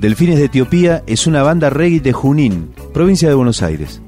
[0.00, 4.00] Delfines de Etiopía es una banda reggae de Junín, provincia de Buenos Aires.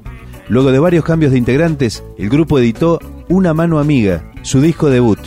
[0.49, 5.19] Luego de varios cambios de integrantes, el grupo editó Una mano amiga, su disco debut.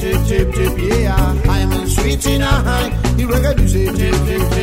[0.00, 1.42] tip, tip, tip, yeah.
[1.48, 2.88] I'm in sweet in a high.
[3.16, 4.53] You reggae music, tip, tip, tip.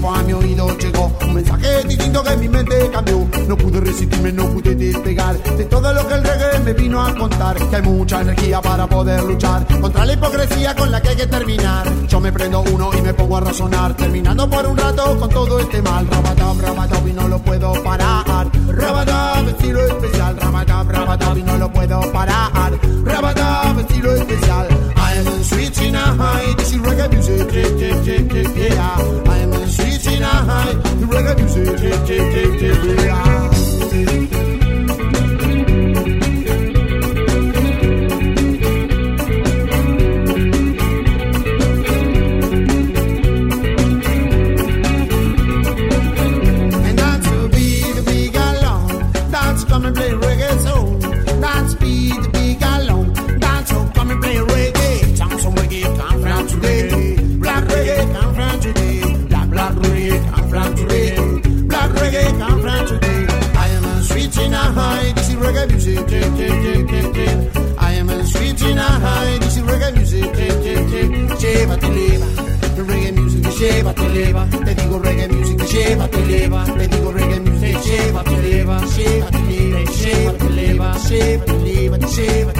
[0.00, 3.28] Tiempo a mi oído llegó un mensaje distinto que mi mente cambió.
[3.46, 7.14] No pude resistirme, no pude despegar de todo lo que el reggae me vino a
[7.14, 7.56] contar.
[7.68, 11.26] Que hay mucha energía para poder luchar contra la hipocresía con la que hay que
[11.26, 11.86] terminar.
[12.08, 15.58] Yo me prendo uno y me pongo a razonar, terminando por un rato con todo
[15.58, 16.06] este mal.
[16.06, 18.50] Rabatab, rabatab y no lo puedo parar.
[18.68, 20.36] Rabatab, estilo especial.
[20.36, 22.72] Rabatab, rabatab y no lo puedo parar.
[23.04, 24.69] Rabatab, estilo especial.
[25.72, 29.30] Sweet in a high, this is reggae music, yeah, yeah, yeah, yeah.
[29.30, 30.72] I am sweet in a high,
[71.52, 72.26] lleva, te eleva.
[72.86, 74.46] Reggae music te lleva, te eleva.
[74.64, 76.64] Te digo reggae music te lleva, te eleva.
[76.64, 78.80] Te digo reggae music te lleva, te eleva.
[78.80, 82.59] Lleva, te eleva, lleva, te eleva, lleva, te eleva, te lleva, te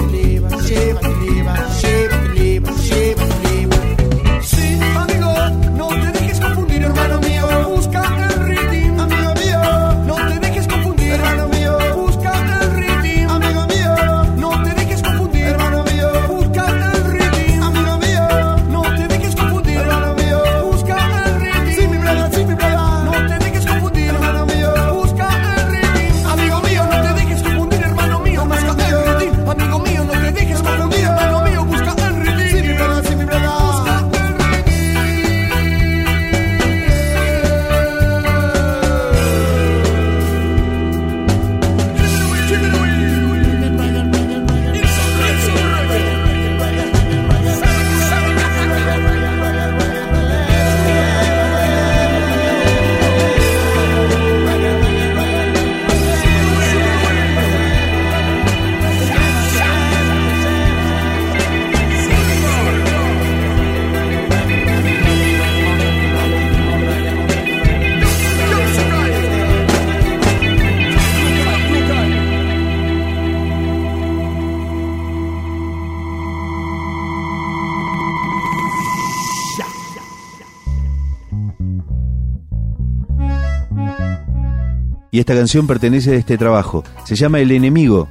[85.13, 86.85] Y esta canción pertenece a este trabajo.
[87.03, 88.07] Se llama El enemigo,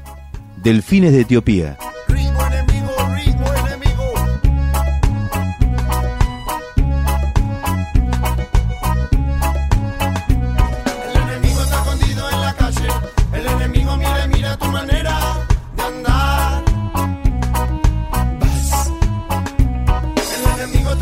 [0.63, 1.79] Delfines de Etiopía.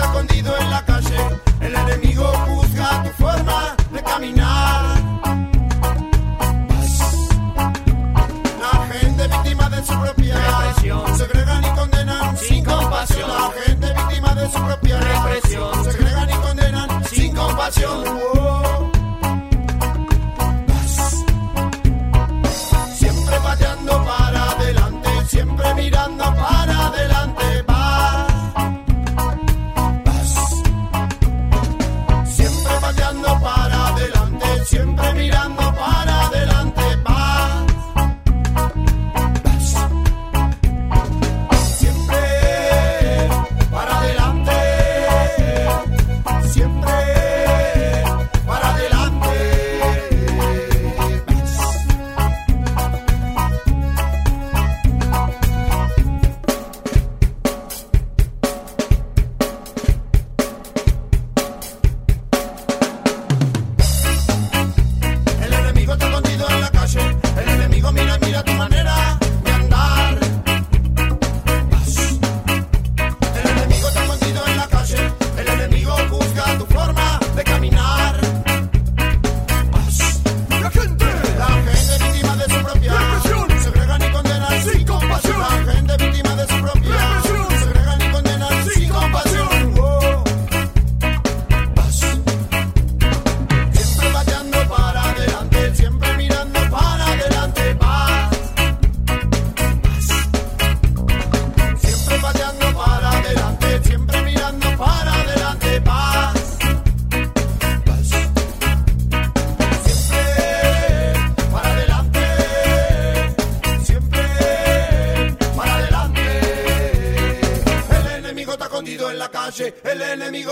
[0.08, 1.07] Escondido en la calle.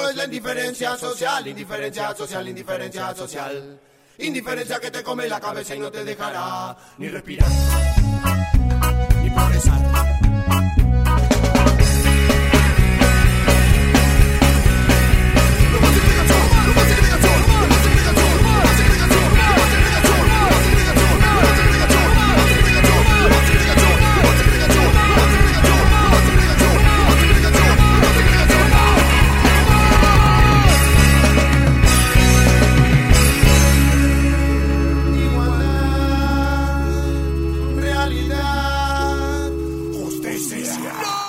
[0.05, 3.81] Es la indiferencia social, indiferencia social, indiferencia social.
[4.19, 7.49] Indiferencia que te come la cabeza y no te dejará ni respirar,
[9.23, 10.36] ni progresar.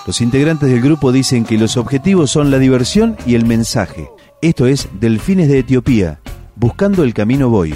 [0.08, 4.10] Los integrantes del grupo dicen que los objetivos son la diversión y el mensaje.
[4.42, 6.22] Esto es Delfines de Etiopía,
[6.56, 7.76] Buscando el Camino Voy.